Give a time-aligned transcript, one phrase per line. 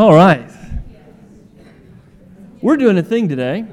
[0.00, 0.50] All right.
[2.62, 3.66] We're doing a thing today.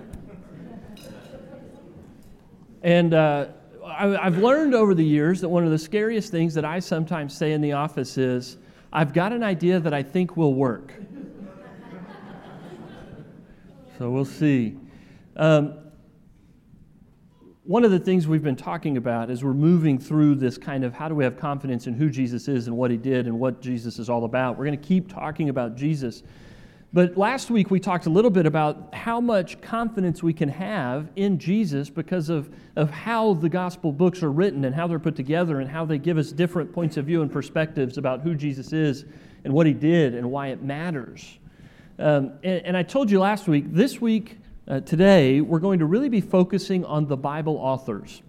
[2.83, 3.47] And uh,
[3.85, 7.33] I, I've learned over the years that one of the scariest things that I sometimes
[7.33, 8.57] say in the office is,
[8.91, 10.93] I've got an idea that I think will work.
[13.97, 14.75] so we'll see.
[15.37, 15.75] Um,
[17.67, 20.93] one of the things we've been talking about as we're moving through this kind of
[20.93, 23.59] how do we have confidence in who Jesus is and what he did and what
[23.59, 26.23] Jesus is all about, we're going to keep talking about Jesus.
[26.93, 31.09] But last week we talked a little bit about how much confidence we can have
[31.17, 35.17] in Jesus because of, of how the gospel books are written and how they're put
[35.17, 38.71] together and how they give us different points of view and perspectives about who Jesus
[38.71, 39.03] is
[39.43, 41.37] and what he did and why it matters.
[41.99, 45.85] Um, and, and I told you last week, this week, uh, today, we're going to
[45.85, 48.21] really be focusing on the Bible authors.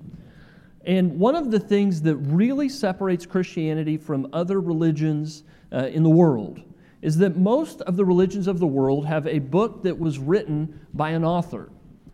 [0.84, 6.11] And one of the things that really separates Christianity from other religions uh, in the
[6.11, 6.62] world
[7.03, 10.80] is that most of the religions of the world have a book that was written
[10.95, 11.70] by an author,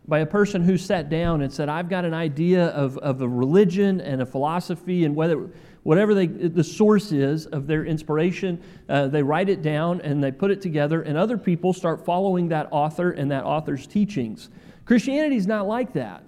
[0.09, 3.29] by a person who sat down and said, I've got an idea of, of a
[3.29, 5.51] religion and a philosophy and whether
[5.85, 10.33] whatever they, the source is of their inspiration, uh, they write it down and they
[10.33, 14.49] put it together, and other people start following that author and that author's teachings.
[14.85, 16.25] Christianity is not like that.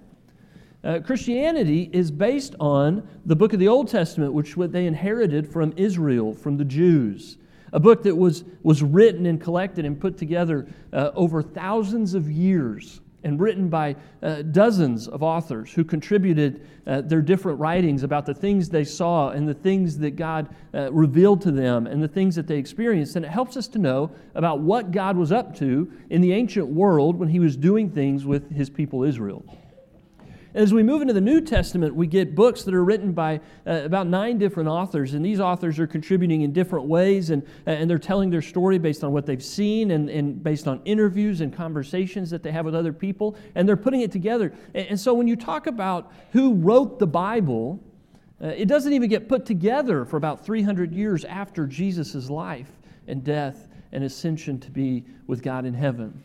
[0.83, 5.51] Uh, Christianity is based on the book of the Old Testament, which what they inherited
[5.51, 7.37] from Israel, from the Jews.
[7.73, 12.31] A book that was, was written and collected and put together uh, over thousands of
[12.31, 18.25] years and written by uh, dozens of authors who contributed uh, their different writings about
[18.25, 22.07] the things they saw and the things that God uh, revealed to them and the
[22.07, 23.17] things that they experienced.
[23.17, 26.67] And it helps us to know about what God was up to in the ancient
[26.67, 29.43] world when He was doing things with His people Israel.
[30.57, 33.83] As we move into the New Testament, we get books that are written by uh,
[33.85, 37.87] about nine different authors, and these authors are contributing in different ways, and, uh, and
[37.87, 41.55] they're telling their story based on what they've seen and, and based on interviews and
[41.55, 44.51] conversations that they have with other people, and they're putting it together.
[44.73, 47.79] And, and so when you talk about who wrote the Bible,
[48.41, 52.71] uh, it doesn't even get put together for about 300 years after Jesus' life
[53.07, 56.23] and death and ascension to be with God in heaven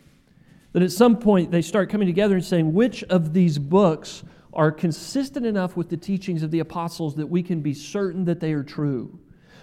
[0.72, 4.71] that at some point they start coming together and saying, which of these books are
[4.71, 8.53] consistent enough with the teachings of the apostles that we can be certain that they
[8.53, 9.19] are true?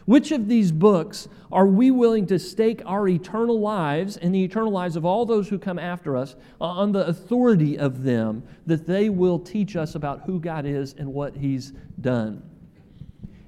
[0.06, 4.72] Which of these books are we willing to stake our eternal lives and the eternal
[4.72, 9.10] lives of all those who come after us on the authority of them, that they
[9.10, 12.49] will teach us about who God is and what He's done?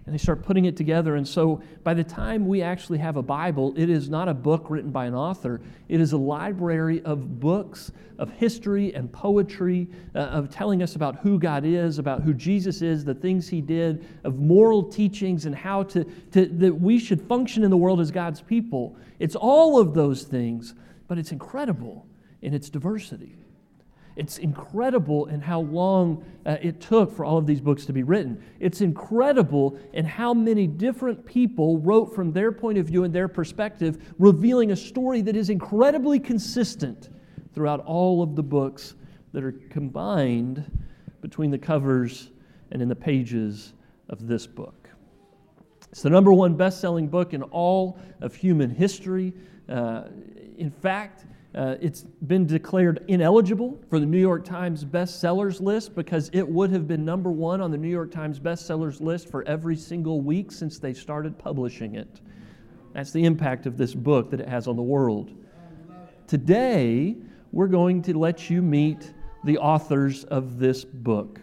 [0.05, 1.15] And they start putting it together.
[1.15, 4.69] And so by the time we actually have a Bible, it is not a book
[4.69, 7.91] written by an author, it is a library of books
[8.21, 12.83] of history and poetry, uh, of telling us about who God is, about who Jesus
[12.83, 17.19] is, the things he did, of moral teachings, and how to, to that we should
[17.19, 18.95] function in the world as God's people.
[19.17, 20.75] It's all of those things,
[21.07, 22.05] but it's incredible
[22.43, 23.35] in its diversity.
[24.15, 28.03] It's incredible in how long uh, it took for all of these books to be
[28.03, 28.43] written.
[28.59, 33.27] It's incredible in how many different people wrote from their point of view and their
[33.27, 37.09] perspective, revealing a story that is incredibly consistent
[37.53, 38.95] throughout all of the books
[39.33, 40.79] that are combined
[41.21, 42.31] between the covers
[42.71, 43.73] and in the pages
[44.09, 44.89] of this book.
[45.89, 49.33] It's the number one best selling book in all of human history.
[49.67, 50.03] Uh,
[50.57, 56.29] in fact, uh, it's been declared ineligible for the New York Times bestsellers list because
[56.31, 59.75] it would have been number one on the New York Times bestsellers list for every
[59.75, 62.21] single week since they started publishing it.
[62.93, 65.31] That's the impact of this book that it has on the world.
[66.27, 67.17] Today,
[67.51, 69.13] we're going to let you meet
[69.43, 71.41] the authors of this book.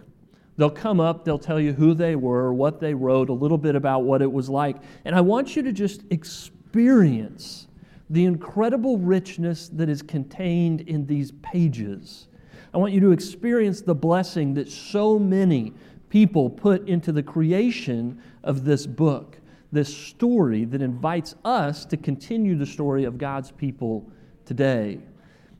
[0.57, 3.77] They'll come up, they'll tell you who they were, what they wrote, a little bit
[3.77, 4.77] about what it was like.
[5.05, 7.68] And I want you to just experience
[8.11, 12.29] the incredible richness that is contained in these pages.
[12.73, 15.73] I want you to experience the blessing that so many
[16.09, 19.39] people put into the creation of this book,
[19.73, 24.11] this story that invites us to continue the story of God's people
[24.45, 25.01] today.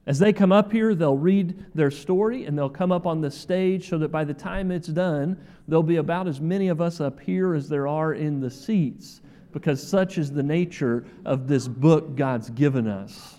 [0.07, 3.31] As they come up here, they'll read their story and they'll come up on the
[3.31, 6.99] stage so that by the time it's done, there'll be about as many of us
[6.99, 9.21] up here as there are in the seats
[9.53, 13.37] because such is the nature of this book God's given us.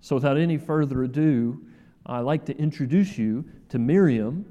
[0.00, 1.64] So, without any further ado,
[2.06, 4.44] I'd like to introduce you to Miriam,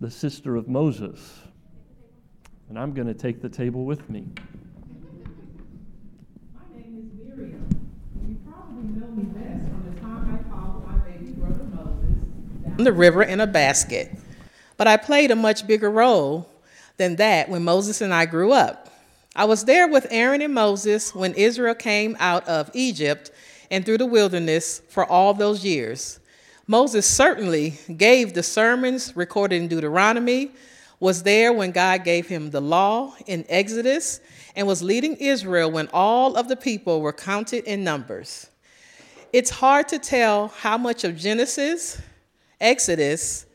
[0.00, 1.40] the sister of Moses.
[2.68, 4.26] And I'm going to take the table with me.
[6.54, 7.66] My name is Miriam.
[8.28, 12.24] You probably know me best from the time I followed my baby brother Moses
[12.62, 14.12] down the river in a basket.
[14.76, 16.50] But I played a much bigger role
[16.98, 18.87] than that when Moses and I grew up.
[19.38, 23.30] I was there with Aaron and Moses when Israel came out of Egypt
[23.70, 26.18] and through the wilderness for all those years.
[26.66, 30.50] Moses certainly gave the sermons recorded in Deuteronomy,
[30.98, 34.18] was there when God gave him the law in Exodus,
[34.56, 38.50] and was leading Israel when all of the people were counted in numbers.
[39.32, 42.02] It's hard to tell how much of Genesis,
[42.60, 43.46] Exodus,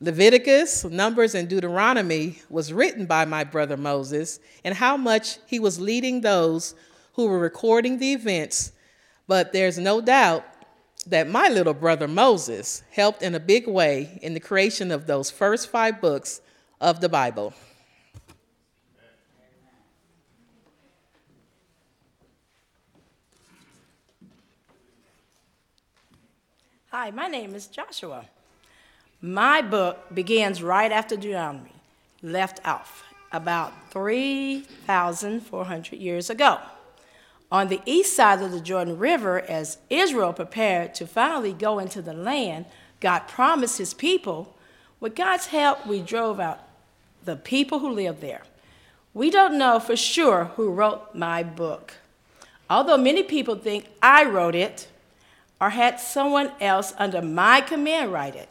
[0.00, 5.80] Leviticus, Numbers, and Deuteronomy was written by my brother Moses, and how much he was
[5.80, 6.74] leading those
[7.14, 8.72] who were recording the events.
[9.26, 10.44] But there's no doubt
[11.06, 15.30] that my little brother Moses helped in a big way in the creation of those
[15.30, 16.42] first five books
[16.80, 17.54] of the Bible.
[26.90, 28.26] Hi, my name is Joshua.
[29.26, 31.72] My book begins right after Deuteronomy,
[32.22, 33.02] left off
[33.32, 36.60] about 3,400 years ago.
[37.50, 42.00] On the east side of the Jordan River, as Israel prepared to finally go into
[42.00, 42.66] the land
[43.00, 44.54] God promised his people,
[45.00, 46.60] with God's help, we drove out
[47.24, 48.42] the people who lived there.
[49.12, 51.94] We don't know for sure who wrote my book.
[52.70, 54.86] Although many people think I wrote it
[55.60, 58.48] or had someone else under my command write it.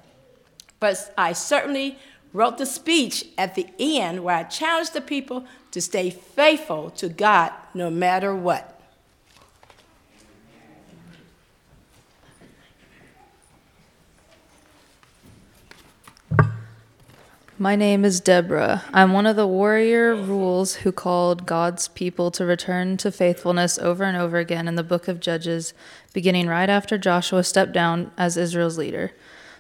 [0.86, 1.98] But I certainly
[2.32, 7.10] wrote the speech at the end where I challenged the people to stay faithful to
[7.10, 8.80] God no matter what.
[17.58, 18.84] My name is Deborah.
[18.94, 24.04] I'm one of the warrior rules who called God's people to return to faithfulness over
[24.04, 25.74] and over again in the book of Judges,
[26.14, 29.14] beginning right after Joshua stepped down as Israel's leader.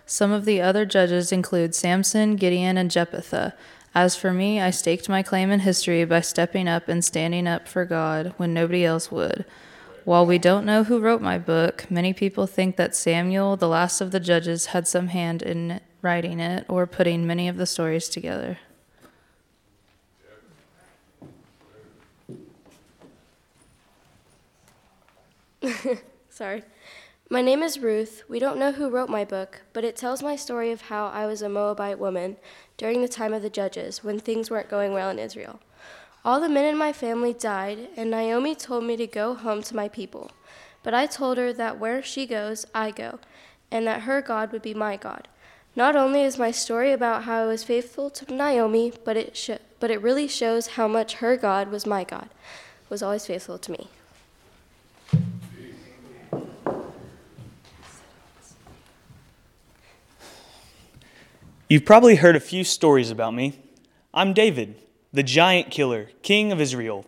[0.05, 3.55] Some of the other judges include Samson, Gideon, and Jephthah.
[3.95, 7.67] As for me, I staked my claim in history by stepping up and standing up
[7.67, 9.45] for God when nobody else would.
[10.03, 14.01] While we don't know who wrote my book, many people think that Samuel, the last
[14.01, 18.07] of the judges, had some hand in writing it or putting many of the stories
[18.07, 18.59] together.
[26.29, 26.61] Sorry.
[27.27, 28.21] My name is Ruth.
[28.29, 31.25] We don't know who wrote my book, but it tells my story of how I
[31.25, 32.37] was a Moabite woman
[32.77, 35.59] during the time of the judges when things weren't going well in Israel.
[36.23, 39.75] All the men in my family died, and Naomi told me to go home to
[39.75, 40.29] my people.
[40.83, 43.17] But I told her that where she goes, I go,
[43.71, 45.27] and that her God would be my God.
[45.75, 49.49] Not only is my story about how I was faithful to Naomi, but it, sh-
[49.79, 52.29] but it really shows how much her God was my God,
[52.87, 53.89] was always faithful to me.
[61.67, 63.59] You've probably heard a few stories about me.
[64.13, 64.75] I'm David,
[65.11, 67.07] the giant killer, king of Israel.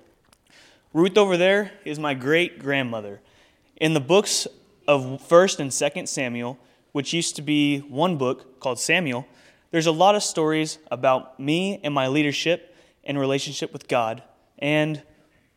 [0.93, 3.21] Ruth over there is my great grandmother.
[3.75, 4.47] In the books
[4.87, 6.57] of 1st and 2nd Samuel,
[6.91, 9.27] which used to be one book called Samuel,
[9.69, 14.23] there's a lot of stories about me and my leadership and relationship with God
[14.57, 15.03] and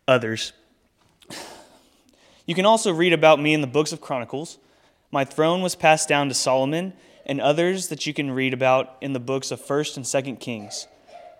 [0.07, 0.53] others.
[2.45, 4.59] You can also read about me in the books of Chronicles.
[5.11, 6.93] My throne was passed down to Solomon
[7.31, 10.89] and others that you can read about in the books of 1st and 2nd Kings.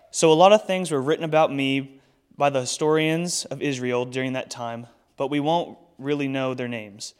[0.09, 1.99] So a lot of things were written about me
[2.37, 7.13] by the historians of Israel during that time, but we won't really know their names.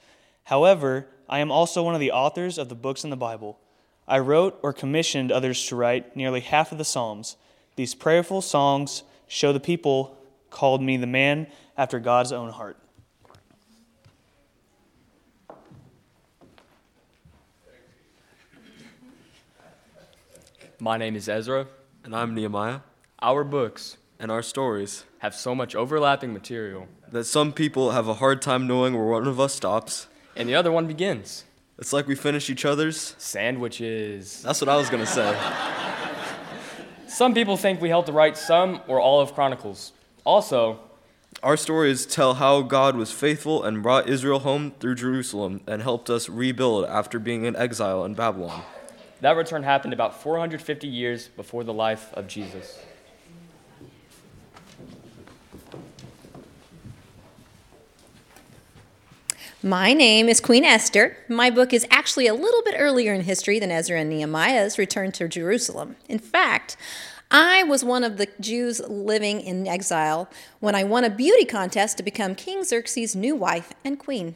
[0.46, 3.60] However, I am also one of the authors of the books in the Bible.
[4.08, 7.36] I wrote or commissioned others to write nearly half of the Psalms.
[7.76, 10.18] These prayerful songs show the people
[10.50, 11.48] called me the man
[11.78, 12.78] after God's own heart.
[20.82, 21.68] My name is Ezra.
[22.04, 22.80] And I'm Nehemiah.
[23.22, 28.16] Our books And our stories have so much overlapping material, that some people have a
[28.16, 30.08] hard time knowing where one of us stops.
[30.36, 31.46] and the other one begins.
[31.78, 33.14] It's like we finish each other's.
[33.20, 34.42] Sandwiches.
[34.42, 35.38] That's what I was going to say.
[37.08, 39.94] Some people think we helped to write some or all of Chronicles.
[40.24, 40.80] Also,
[41.44, 46.10] Our stories tell how God was faithful and brought Israel home through Jerusalem and helped
[46.10, 48.64] us rebuild after being in exile in Babylon.
[49.22, 52.80] That return happened about 450 years before the life of Jesus.
[59.64, 61.16] My name is Queen Esther.
[61.30, 65.12] My book is actually a little bit earlier in history than Ezra and Nehemiah's return
[65.12, 65.98] to Jerusalem.
[66.10, 66.76] In fact,
[67.30, 70.28] I was one of the Jews living in exile
[70.60, 74.36] when I won a beauty contest to become King Xerxes' new wife and queen.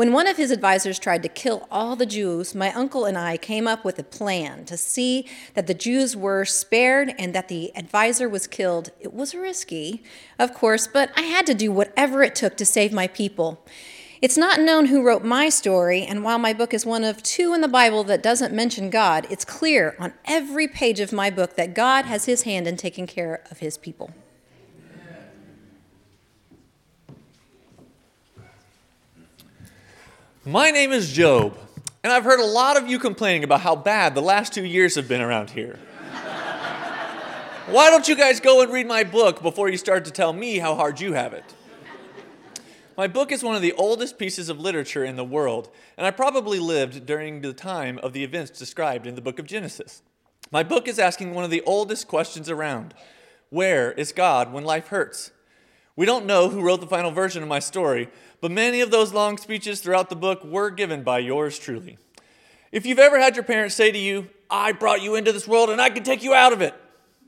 [0.00, 3.36] When one of his advisors tried to kill all the Jews, my uncle and I
[3.36, 7.70] came up with a plan to see that the Jews were spared and that the
[7.76, 8.92] advisor was killed.
[8.98, 10.02] It was risky,
[10.38, 13.62] of course, but I had to do whatever it took to save my people.
[14.22, 17.52] It's not known who wrote my story, and while my book is one of two
[17.52, 21.56] in the Bible that doesn't mention God, it's clear on every page of my book
[21.56, 24.14] that God has his hand in taking care of his people.
[30.46, 31.54] My name is Job,
[32.02, 34.94] and I've heard a lot of you complaining about how bad the last two years
[34.94, 35.78] have been around here.
[37.66, 40.56] Why don't you guys go and read my book before you start to tell me
[40.56, 41.44] how hard you have it?
[42.96, 45.68] My book is one of the oldest pieces of literature in the world,
[45.98, 49.46] and I probably lived during the time of the events described in the book of
[49.46, 50.00] Genesis.
[50.50, 52.94] My book is asking one of the oldest questions around
[53.50, 55.32] Where is God when life hurts?
[55.96, 58.08] We don't know who wrote the final version of my story,
[58.40, 61.98] but many of those long speeches throughout the book were given by yours truly.
[62.72, 65.70] If you've ever had your parents say to you, I brought you into this world
[65.70, 66.74] and I can take you out of it,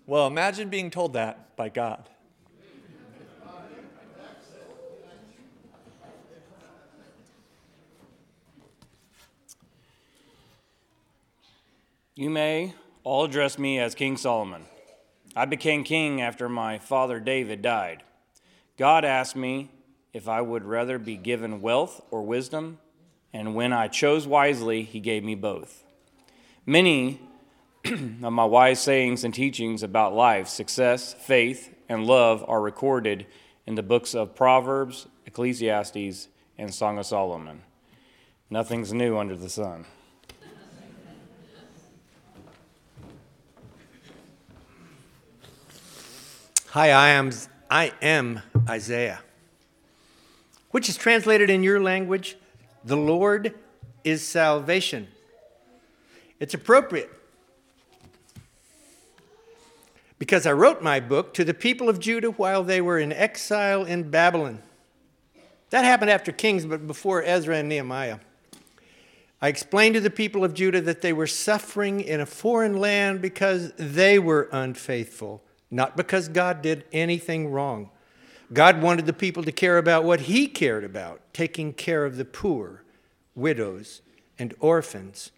[0.06, 2.08] well, imagine being told that by God.
[12.14, 14.64] You may all address me as King Solomon.
[15.34, 18.02] I became king after my father David died.
[18.76, 19.70] God asked me
[20.12, 22.78] if I would rather be given wealth or wisdom,
[23.32, 25.84] and when I chose wisely, he gave me both.
[26.66, 27.20] Many
[27.84, 33.26] of my wise sayings and teachings about life, success, faith, and love are recorded
[33.66, 36.28] in the books of Proverbs, Ecclesiastes,
[36.58, 37.62] and Song of Solomon.
[38.50, 39.86] Nothing's new under the sun.
[46.68, 47.30] Hi, I am,
[47.70, 49.20] I am Isaiah,
[50.72, 52.36] which is translated in your language,
[52.84, 53.54] the Lord
[54.02, 55.06] is salvation.
[56.40, 57.08] It's appropriate
[60.18, 63.84] because I wrote my book to the people of Judah while they were in exile
[63.84, 64.60] in Babylon.
[65.70, 68.18] That happened after Kings, but before Ezra and Nehemiah.
[69.40, 73.22] I explained to the people of Judah that they were suffering in a foreign land
[73.22, 77.88] because they were unfaithful not because God did anything wrong.
[78.52, 82.24] God wanted the people to care about what He cared about taking care of the
[82.24, 82.82] poor,
[83.34, 84.02] widows,
[84.38, 85.30] and orphans,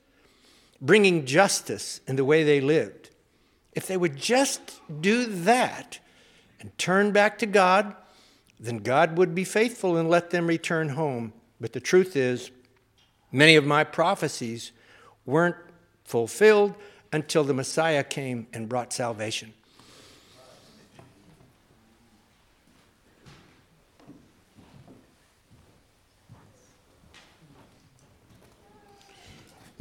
[0.80, 3.11] bringing justice in the way they lived.
[3.73, 5.99] If they would just do that
[6.61, 7.94] and turn back to God,
[8.59, 11.33] then God would be faithful and let them return home.
[11.61, 12.50] But the truth is,
[13.30, 14.73] many of my prophecies
[15.26, 15.56] weren't
[16.04, 16.75] fulfilled
[17.12, 19.52] until the Messiah came and brought salvation.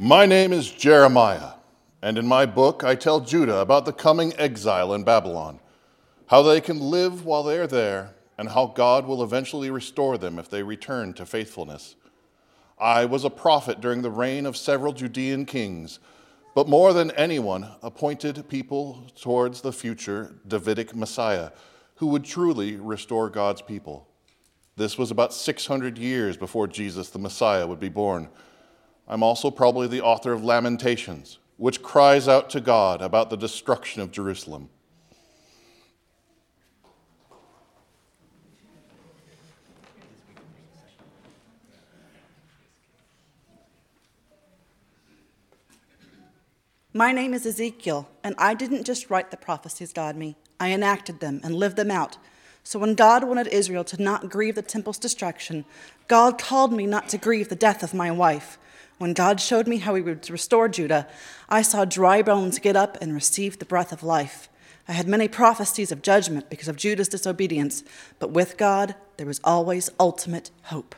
[0.04, 1.52] My name is Jeremiah,
[2.02, 5.60] and in my book I tell Judah about the coming exile in Babylon,
[6.26, 10.38] how they can live while they are there, and how God will eventually restore them
[10.38, 11.96] if they return to faithfulness.
[12.78, 16.00] I was a prophet during the reign of several Judean kings,
[16.54, 21.50] but more than anyone, appointed people towards the future Davidic Messiah
[21.94, 24.06] who would truly restore God's people.
[24.76, 28.28] This was about 600 years before Jesus the Messiah would be born.
[29.06, 34.00] I'm also probably the author of Lamentations, which cries out to God about the destruction
[34.00, 34.70] of Jerusalem.
[46.96, 51.18] My name is Ezekiel, and I didn't just write the prophecies God me, I enacted
[51.18, 52.18] them and lived them out.
[52.62, 55.64] So when God wanted Israel to not grieve the temple's destruction,
[56.06, 58.58] God called me not to grieve the death of my wife.
[58.98, 61.08] When God showed me how he would restore Judah,
[61.48, 64.48] I saw dry bones get up and receive the breath of life.
[64.86, 67.82] I had many prophecies of judgment because of Judah's disobedience,
[68.18, 70.94] but with God, there was always ultimate hope.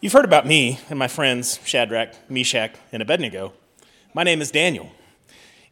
[0.00, 3.52] You've heard about me and my friends Shadrach, Meshach, and Abednego.
[4.14, 4.92] My name is Daniel.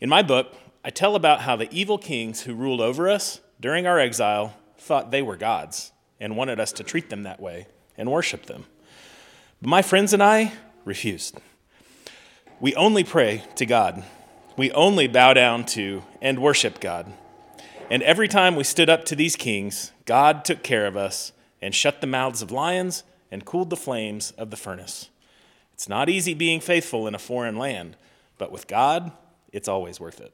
[0.01, 3.87] In my book, I tell about how the evil kings who ruled over us during
[3.87, 7.67] our exile thought they were gods and wanted us to treat them that way
[7.99, 8.65] and worship them.
[9.61, 10.55] But my friends and I
[10.87, 11.37] refused.
[12.61, 14.05] We only pray to God.
[14.57, 17.13] We only bow down to and worship God.
[17.91, 21.75] And every time we stood up to these kings, God took care of us and
[21.75, 25.11] shut the mouths of lions and cooled the flames of the furnace.
[25.75, 27.97] It's not easy being faithful in a foreign land,
[28.41, 29.13] but with God,
[29.53, 30.33] it's always worth it.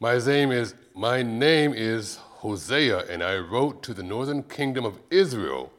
[0.00, 4.98] My name is my name is Hosea, and I wrote to the northern kingdom of
[5.10, 5.70] Israel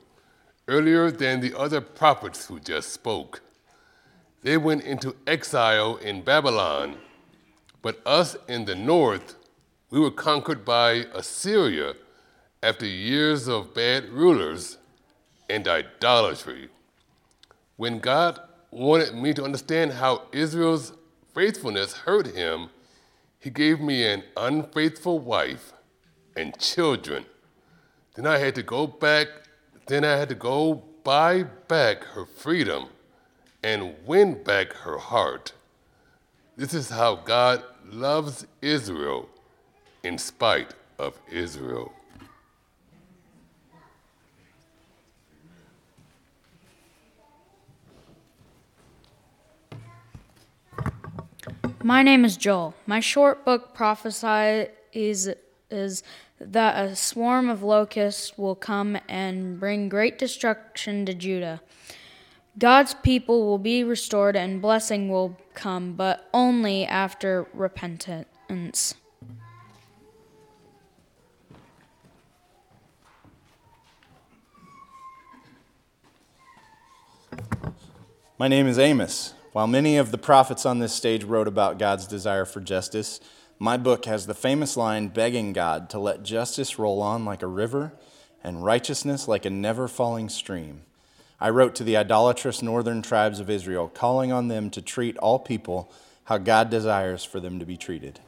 [0.68, 3.42] earlier than the other prophets who just spoke.
[4.44, 6.98] They went into exile in Babylon,
[7.82, 9.38] but us in the north,
[9.92, 11.94] we were conquered by Assyria
[12.64, 14.78] after years of bad rulers
[15.50, 16.70] and idolatry.
[17.76, 18.40] When God
[18.72, 20.94] wanted me to understand how Israel's
[21.36, 22.70] faithfulness hurt him,
[23.38, 25.74] he gave me an unfaithful wife
[26.38, 27.26] and children.
[28.16, 29.28] Then I had to go back,
[29.88, 32.88] then I had to go buy back her freedom
[33.62, 35.52] and win back her heart.
[36.56, 39.28] This is how God loves Israel
[40.04, 41.94] in spite of Israel.
[51.84, 52.76] My name is Joel.
[52.86, 55.34] My short book prophesies is,
[55.72, 56.04] is
[56.40, 61.62] that a swarm of locusts will come and bring great destruction to Judah.
[62.58, 68.96] God's people will be restored and blessing will come, but only after repentance.
[78.42, 79.36] My name is Amos.
[79.52, 83.20] While many of the prophets on this stage wrote about God's desire for justice,
[83.60, 87.48] my book has the famous line begging God to let justice roll on like a
[87.48, 87.94] river
[88.44, 90.82] and righteousness like a never falling stream.
[91.40, 95.38] I wrote to the idolatrous northern tribes of Israel, calling on them to treat all
[95.38, 95.92] people
[96.24, 98.22] how God desires for them to be treated.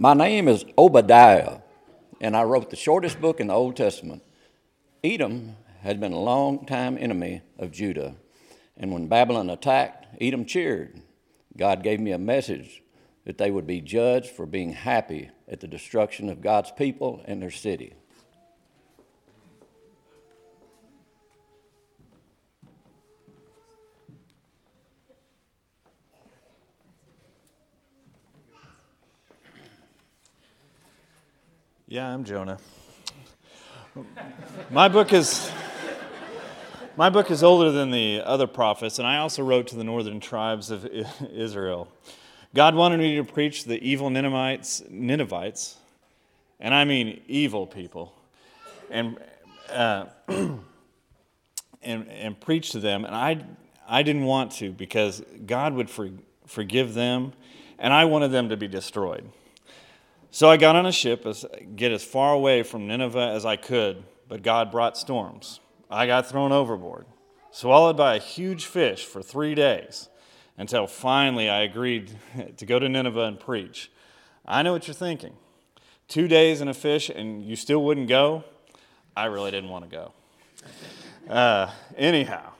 [0.00, 1.58] My name is Obadiah,
[2.20, 4.22] and I wrote the shortest book in the Old Testament.
[5.02, 8.14] Edom had been a long time enemy of Judah,
[8.76, 11.02] and when Babylon attacked, Edom cheered.
[11.56, 12.84] God gave me a message
[13.24, 17.42] that they would be judged for being happy at the destruction of God's people and
[17.42, 17.94] their city.
[31.90, 32.58] Yeah, I'm Jonah.
[34.68, 35.50] My book is
[36.98, 40.20] my book is older than the other prophets, and I also wrote to the northern
[40.20, 40.84] tribes of
[41.32, 41.88] Israel.
[42.54, 45.78] God wanted me to preach the evil Ninevites, Ninevites,
[46.60, 48.12] and I mean evil people,
[48.90, 49.16] and
[49.70, 50.60] uh, and
[51.82, 53.06] and preach to them.
[53.06, 53.42] And I
[53.88, 56.10] I didn't want to because God would for,
[56.44, 57.32] forgive them,
[57.78, 59.26] and I wanted them to be destroyed.
[60.30, 63.56] So I got on a ship, as, get as far away from Nineveh as I
[63.56, 65.60] could, but God brought storms.
[65.90, 67.06] I got thrown overboard,
[67.50, 70.08] swallowed by a huge fish for three days,
[70.58, 72.12] until finally I agreed
[72.56, 73.90] to go to Nineveh and preach.
[74.44, 75.32] I know what you're thinking.
[76.08, 78.44] Two days in a fish and you still wouldn't go?
[79.16, 80.12] I really didn't want to go.
[81.32, 82.52] Uh, anyhow,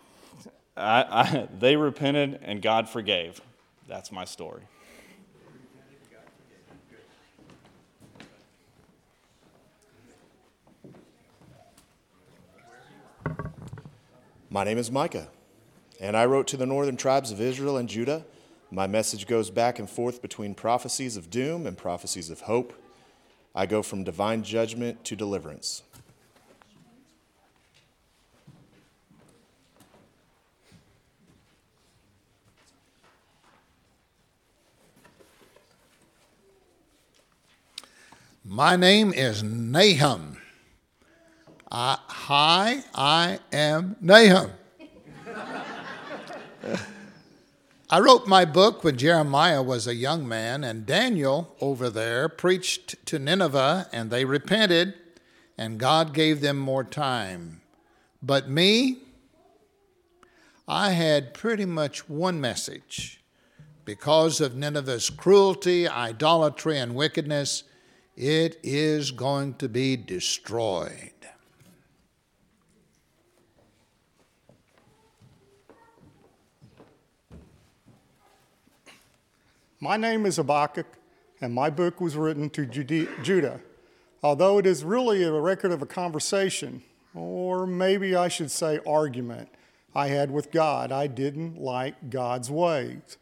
[0.76, 3.40] I, I, they repented and God forgave.
[3.86, 4.62] That's my story.
[14.50, 15.28] My name is Micah,
[16.00, 18.24] and I wrote to the northern tribes of Israel and Judah.
[18.70, 22.72] My message goes back and forth between prophecies of doom and prophecies of hope.
[23.54, 25.82] I go from divine judgment to deliverance.
[38.42, 40.37] My name is Nahum.
[41.70, 44.52] I, hi, I am Nahum.
[47.90, 53.04] I wrote my book when Jeremiah was a young man, and Daniel over there preached
[53.06, 54.94] to Nineveh, and they repented,
[55.58, 57.60] and God gave them more time.
[58.22, 59.00] But me,
[60.66, 63.22] I had pretty much one message.
[63.84, 67.64] Because of Nineveh's cruelty, idolatry, and wickedness,
[68.16, 71.12] it is going to be destroyed.
[79.80, 80.98] My name is Habakkuk,
[81.40, 83.60] and my book was written to Judah.
[84.24, 86.82] although it is really a record of a conversation,
[87.14, 89.48] or maybe I should say argument,
[89.94, 90.90] I had with God.
[90.90, 93.18] I didn't like God's ways,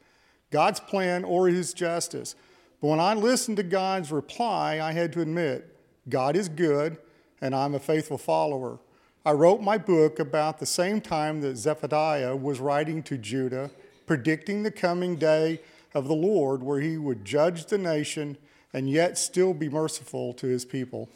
[0.51, 2.35] God's plan, or his justice.
[2.81, 5.77] But when I listened to God's reply, I had to admit
[6.09, 6.97] God is good
[7.43, 8.79] and I'm a faithful follower.
[9.27, 13.71] I wrote my book about the same time that Zephaniah was writing to Judah,
[14.07, 15.61] predicting the coming day
[15.97, 18.37] of the Lord, where he would judge the nation
[18.73, 21.09] and yet still be merciful to his people.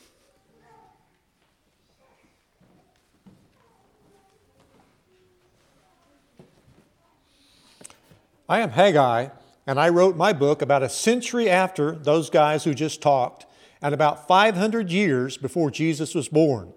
[8.49, 9.29] I am Haggai,
[9.67, 13.47] and I wrote my book about a century after those guys who just talked,
[13.81, 16.73] and about 500 years before Jesus was born.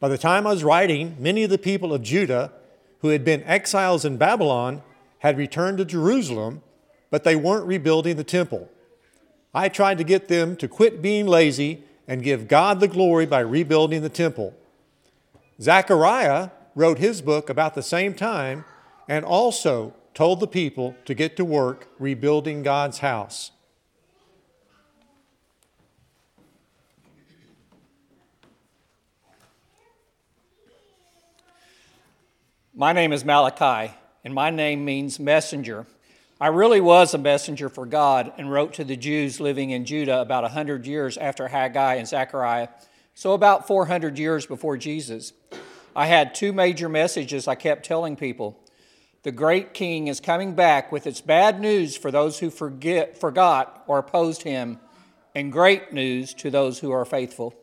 [0.00, 2.50] By the time I was writing, many of the people of Judah
[3.00, 4.82] who had been exiles in Babylon
[5.20, 6.62] had returned to Jerusalem,
[7.12, 8.70] but they weren't rebuilding the temple.
[9.54, 13.40] I tried to get them to quit being lazy and give God the glory by
[13.40, 14.54] rebuilding the temple.
[15.60, 18.64] Zechariah wrote his book about the same time
[19.06, 23.50] and also told the people to get to work rebuilding God's house.
[32.74, 33.92] My name is Malachi,
[34.24, 35.84] and my name means messenger.
[36.42, 40.20] I really was a messenger for God and wrote to the Jews living in Judah
[40.20, 42.66] about 100 years after Haggai and Zechariah,
[43.14, 45.34] so about 400 years before Jesus.
[45.94, 48.58] I had two major messages I kept telling people.
[49.22, 53.84] The great king is coming back with its bad news for those who forget, forgot
[53.86, 54.80] or opposed him,
[55.36, 57.54] and great news to those who are faithful.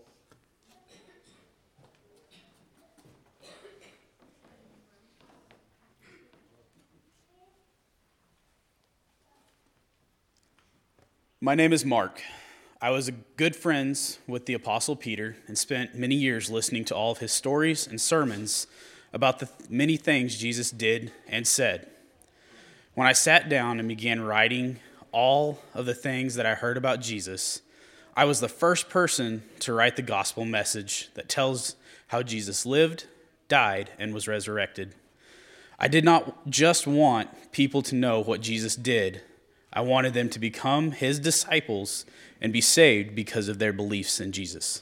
[11.41, 12.21] My name is Mark.
[12.82, 17.13] I was good friends with the Apostle Peter and spent many years listening to all
[17.13, 18.67] of his stories and sermons
[19.13, 21.88] about the many things Jesus did and said.
[22.93, 24.82] When I sat down and began writing
[25.13, 27.62] all of the things that I heard about Jesus,
[28.17, 33.06] I was the first person to write the gospel message that tells how Jesus lived,
[33.47, 34.93] died, and was resurrected.
[35.80, 39.21] I did not just want people to know what Jesus did,
[39.72, 42.06] I wanted them to become his disciples
[42.42, 44.82] and be saved because of their beliefs in Jesus.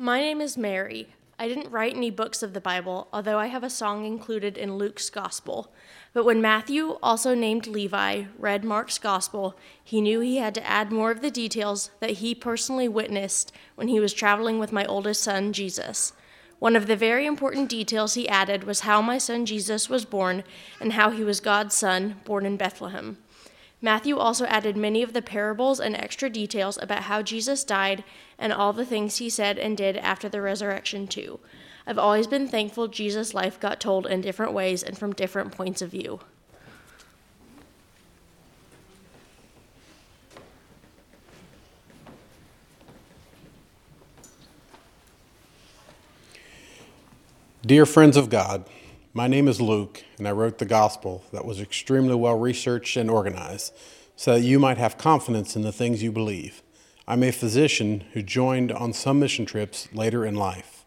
[0.00, 1.08] My name is Mary.
[1.40, 4.76] I didn't write any books of the Bible, although I have a song included in
[4.76, 5.72] Luke's Gospel.
[6.12, 10.90] But when Matthew, also named Levi, read Mark's Gospel, he knew he had to add
[10.90, 15.22] more of the details that he personally witnessed when he was traveling with my oldest
[15.22, 16.12] son, Jesus.
[16.58, 20.42] One of the very important details he added was how my son Jesus was born
[20.80, 23.18] and how he was God's son, born in Bethlehem.
[23.80, 28.02] Matthew also added many of the parables and extra details about how Jesus died
[28.36, 31.38] and all the things he said and did after the resurrection, too.
[31.86, 35.80] I've always been thankful Jesus' life got told in different ways and from different points
[35.80, 36.20] of view.
[47.64, 48.64] Dear friends of God,
[49.14, 53.10] my name is Luke, and I wrote the gospel that was extremely well researched and
[53.10, 53.72] organized
[54.16, 56.62] so that you might have confidence in the things you believe.
[57.06, 60.84] I'm a physician who joined on some mission trips later in life.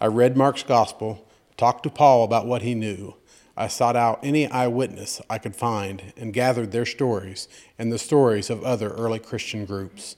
[0.00, 3.14] I read Mark's gospel, talked to Paul about what he knew.
[3.56, 7.48] I sought out any eyewitness I could find and gathered their stories
[7.78, 10.16] and the stories of other early Christian groups.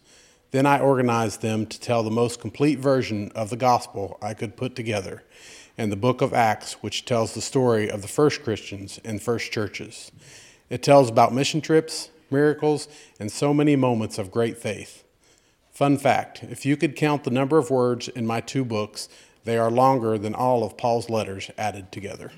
[0.51, 4.57] Then I organized them to tell the most complete version of the gospel I could
[4.57, 5.23] put together
[5.79, 9.53] and the book of Acts, which tells the story of the first Christians and first
[9.53, 10.11] churches.
[10.71, 12.89] It tells about mission trips, miracles,
[13.21, 15.05] and so many moments of great faith.
[15.71, 19.09] Fun fact if you could count the number of words in my two books,
[19.45, 22.33] they are longer than all of Paul's letters added together.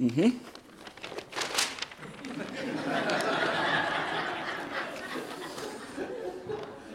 [0.00, 0.53] Mm-hmm.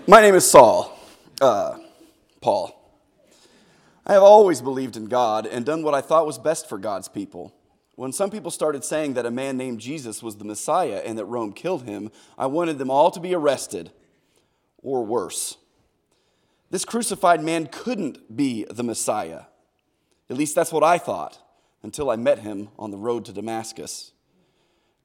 [0.10, 0.98] My name is Saul,
[1.40, 1.78] uh,
[2.42, 2.76] Paul.
[4.08, 7.08] I have always believed in God and done what I thought was best for God's
[7.08, 7.54] people.
[7.94, 11.26] When some people started saying that a man named Jesus was the Messiah and that
[11.26, 13.92] Rome killed him, I wanted them all to be arrested,
[14.80, 15.58] or worse.
[16.72, 19.42] This crucified man couldn't be the Messiah.
[20.28, 21.38] At least that's what I thought
[21.84, 24.12] until I met him on the road to Damascus.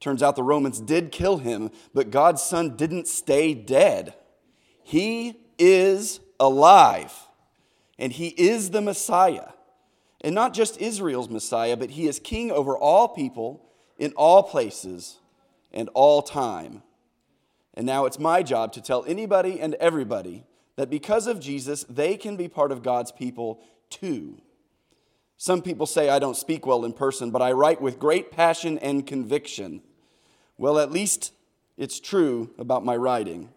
[0.00, 4.14] Turns out the Romans did kill him, but God's son didn't stay dead.
[4.84, 7.12] He is alive,
[7.98, 9.48] and he is the Messiah.
[10.20, 13.64] And not just Israel's Messiah, but he is king over all people
[13.98, 15.18] in all places
[15.72, 16.82] and all time.
[17.72, 20.44] And now it's my job to tell anybody and everybody
[20.76, 24.40] that because of Jesus, they can be part of God's people too.
[25.38, 28.78] Some people say I don't speak well in person, but I write with great passion
[28.78, 29.82] and conviction.
[30.58, 31.32] Well, at least
[31.76, 33.48] it's true about my writing.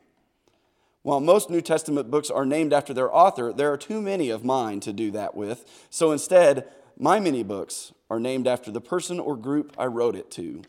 [1.08, 4.44] While most New Testament books are named after their author, there are too many of
[4.44, 5.64] mine to do that with.
[5.90, 6.68] So instead,
[7.00, 10.64] my many books are named after the person or group I wrote it to.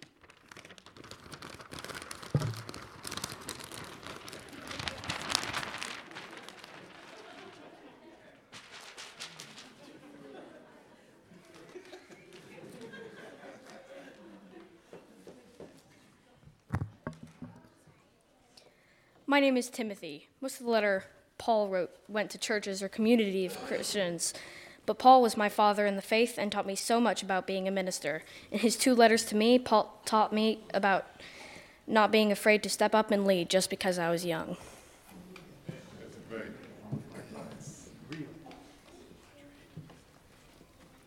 [19.38, 20.26] My name is Timothy.
[20.40, 21.04] Most of the letter
[21.38, 24.34] Paul wrote went to churches or community of Christians,
[24.84, 27.68] but Paul was my father in the faith and taught me so much about being
[27.68, 28.24] a minister.
[28.50, 31.06] In his two letters to me, Paul taught me about
[31.86, 34.56] not being afraid to step up and lead just because I was young.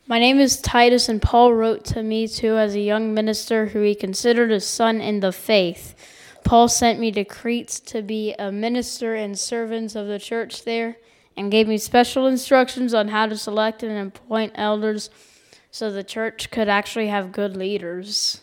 [0.07, 3.81] My name is Titus, and Paul wrote to me too as a young minister who
[3.81, 5.95] he considered a son in the faith.
[6.43, 10.97] Paul sent me to Crete to be a minister and servant of the church there,
[11.37, 15.09] and gave me special instructions on how to select and appoint elders
[15.71, 18.41] so the church could actually have good leaders.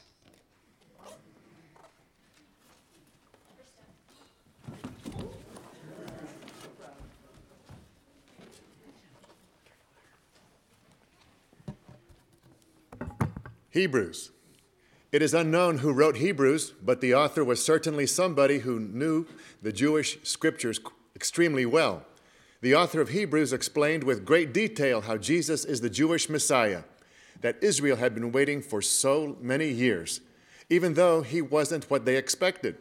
[13.70, 14.32] Hebrews.
[15.11, 19.27] It is unknown who wrote Hebrews, but the author was certainly somebody who knew
[19.62, 20.81] the Jewish scriptures
[21.16, 22.05] extremely well.
[22.61, 26.83] The author of Hebrews explained with great detail how Jesus is the Jewish Messiah
[27.40, 30.21] that Israel had been waiting for so many years,
[30.68, 32.77] even though he wasn't what they expected.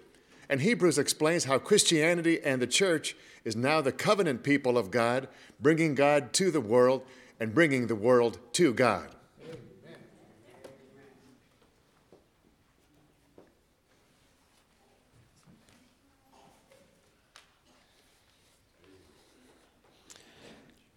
[0.49, 5.29] And Hebrews explains how Christianity and the church is now the covenant people of God,
[5.61, 7.03] bringing God to the world
[7.39, 9.15] and bringing the world to God.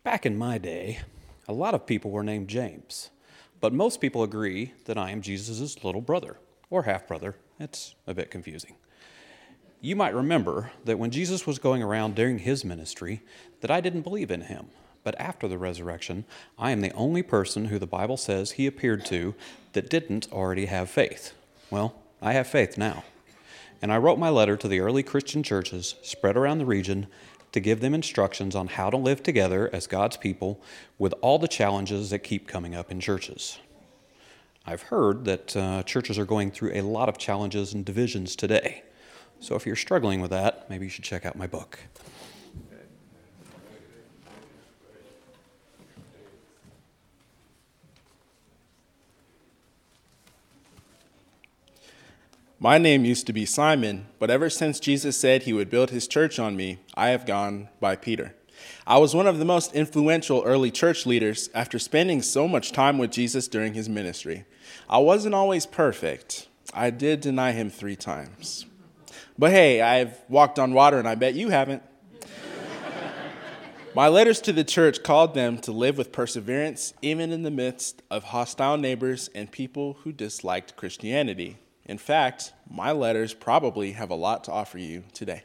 [0.02, 1.00] Back in my day,
[1.46, 3.10] a lot of people were named James,
[3.60, 6.38] but most people agree that I am Jesus' little brother
[6.70, 7.36] or half brother.
[7.58, 8.76] It's a bit confusing.
[9.82, 13.20] You might remember that when Jesus was going around during his ministry
[13.60, 14.68] that I didn't believe in him.
[15.04, 16.24] But after the resurrection,
[16.58, 19.34] I am the only person who the Bible says he appeared to
[19.74, 21.34] that didn't already have faith.
[21.70, 23.04] Well, I have faith now.
[23.82, 27.06] And I wrote my letter to the early Christian churches spread around the region
[27.52, 30.60] to give them instructions on how to live together as God's people
[30.98, 33.58] with all the challenges that keep coming up in churches.
[34.66, 38.84] I've heard that uh, churches are going through a lot of challenges and divisions today.
[39.40, 41.78] So if you're struggling with that, maybe you should check out my book.
[52.62, 56.06] My name used to be Simon, but ever since Jesus said he would build his
[56.06, 58.34] church on me, I have gone by Peter.
[58.86, 62.98] I was one of the most influential early church leaders after spending so much time
[62.98, 64.44] with Jesus during his ministry.
[64.90, 66.48] I wasn't always perfect.
[66.74, 68.66] I did deny him three times.
[69.38, 71.82] But hey, I've walked on water and I bet you haven't.
[73.94, 78.02] My letters to the church called them to live with perseverance, even in the midst
[78.10, 81.56] of hostile neighbors and people who disliked Christianity.
[81.90, 85.42] In fact, my letters probably have a lot to offer you today.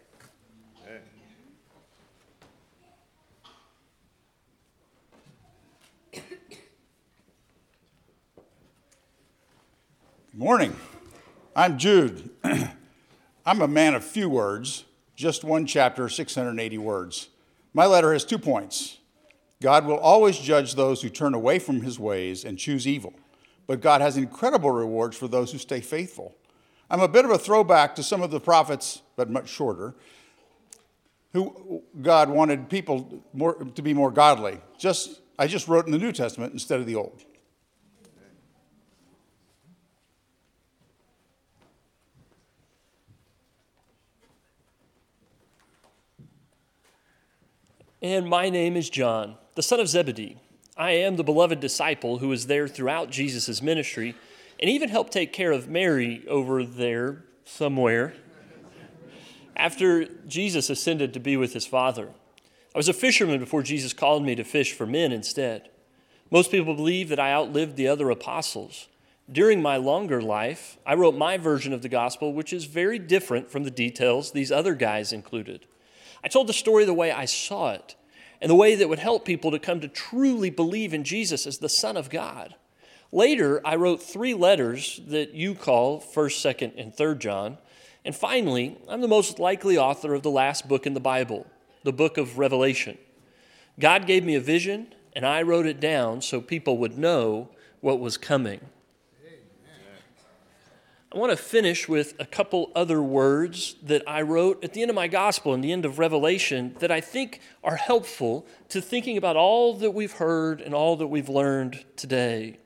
[10.35, 10.75] Morning.
[11.55, 12.29] I'm Jude.
[13.45, 14.83] I'm a man of few words,
[15.15, 17.29] just one chapter, 680 words.
[17.73, 18.99] My letter has two points.
[19.63, 23.15] God will always judge those who turn away from his ways and choose evil,
[23.67, 26.35] but God has incredible rewards for those who stay faithful.
[26.89, 29.95] I'm a bit of a throwback to some of the prophets, but much shorter,
[31.33, 34.59] who God wanted people more, to be more godly.
[34.77, 37.23] Just, I just wrote in the New Testament instead of the Old.
[48.01, 50.37] And my name is John, the son of Zebedee.
[50.77, 54.15] I am the beloved disciple who was there throughout Jesus' ministry,
[54.59, 58.13] and even helped take care of Mary over there somewhere
[59.55, 62.09] after Jesus ascended to be with his Father.
[62.73, 65.69] I was a fisherman before Jesus called me to fish for men instead.
[66.29, 68.89] Most people believe that I outlived the other apostles.
[69.31, 73.49] During my longer life, I wrote my version of the gospel, which is very different
[73.49, 75.65] from the details these other guys included.
[76.23, 77.95] I told the story the way I saw it,
[78.41, 81.57] and the way that would help people to come to truly believe in Jesus as
[81.57, 82.55] the Son of God.
[83.11, 87.57] Later, I wrote three letters that you call 1st, 2nd, and 3rd John.
[88.03, 91.47] And finally, I'm the most likely author of the last book in the Bible,
[91.83, 92.97] the book of Revelation.
[93.79, 97.49] God gave me a vision, and I wrote it down so people would know
[97.81, 98.59] what was coming.
[101.15, 104.89] I want to finish with a couple other words that I wrote at the end
[104.89, 109.15] of my gospel and the end of Revelation that I think are helpful to thinking
[109.15, 112.59] about all that we've heard and all that we've learned today.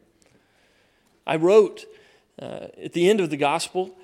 [1.28, 1.86] I wrote
[2.42, 3.96] uh, at the end of the gospel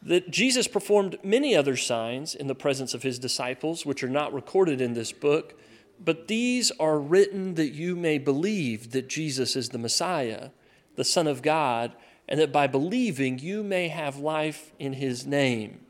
[0.00, 4.32] that Jesus performed many other signs in the presence of his disciples, which are not
[4.32, 5.60] recorded in this book,
[6.02, 10.52] but these are written that you may believe that Jesus is the Messiah,
[10.96, 11.92] the Son of God
[12.30, 15.80] and that by believing you may have life in his name.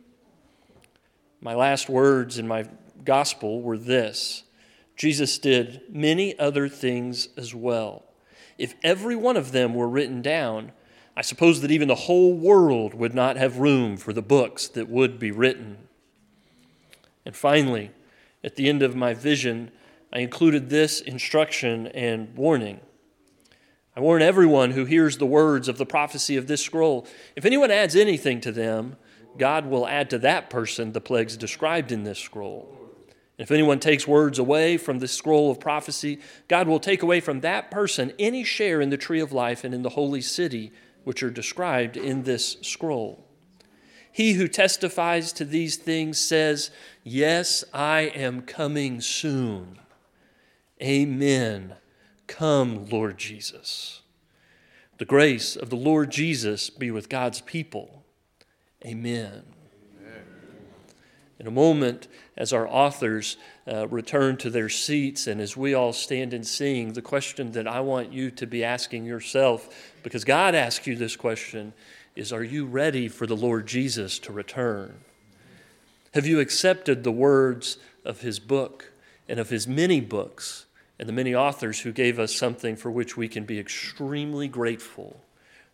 [1.41, 2.67] My last words in my
[3.05, 4.45] gospel were this
[4.97, 8.05] Jesus did many other things as well.
[8.59, 10.73] If every one of them were written down,
[11.17, 14.89] I suppose that even the whole world would not have room for the books that
[14.89, 15.77] would be written.
[17.25, 17.91] And finally,
[18.43, 19.71] at the end of my vision,
[20.13, 22.81] I included this instruction and warning.
[24.01, 27.71] I warn everyone who hears the words of the prophecy of this scroll if anyone
[27.71, 28.97] adds anything to them,
[29.37, 32.75] God will add to that person the plagues described in this scroll.
[33.37, 37.41] If anyone takes words away from the scroll of prophecy, God will take away from
[37.41, 40.73] that person any share in the tree of life and in the holy city
[41.05, 43.27] which are described in this scroll.
[44.11, 46.71] He who testifies to these things says,
[47.05, 49.79] Yes, I am coming soon.
[50.83, 51.75] Amen.
[52.31, 54.03] Come, Lord Jesus.
[54.99, 58.05] The grace of the Lord Jesus be with God's people.
[58.87, 59.43] Amen.
[61.41, 65.93] In a moment, as our authors uh, return to their seats and as we all
[65.93, 70.55] stand and sing, the question that I want you to be asking yourself, because God
[70.55, 71.73] asked you this question,
[72.15, 75.01] is Are you ready for the Lord Jesus to return?
[76.15, 78.93] Have you accepted the words of his book
[79.29, 80.67] and of his many books?
[81.01, 85.19] And the many authors who gave us something for which we can be extremely grateful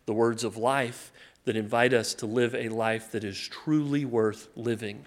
[0.05, 1.11] the words of life
[1.43, 5.05] that invite us to live a life that is truly worth living.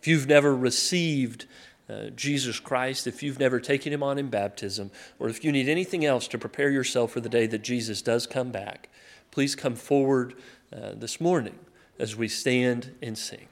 [0.00, 1.46] If you've never received
[1.88, 5.68] uh, Jesus Christ, if you've never taken him on in baptism, or if you need
[5.68, 8.88] anything else to prepare yourself for the day that Jesus does come back,
[9.30, 10.34] please come forward
[10.72, 11.60] uh, this morning
[11.96, 13.46] as we stand and sing.